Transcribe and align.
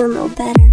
Feel 0.00 0.08
no 0.08 0.28
better. 0.28 0.69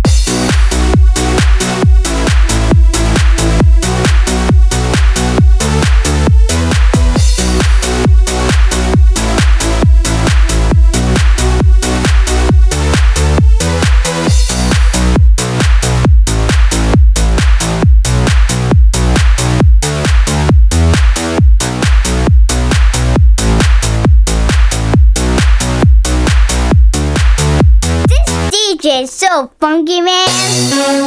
DJ 28.87 29.05
so 29.05 29.51
funky, 29.59 29.99
man. 29.99 31.06